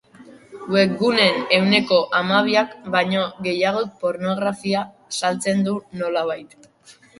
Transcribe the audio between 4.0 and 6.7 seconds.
pornografia saltzen du nolabait.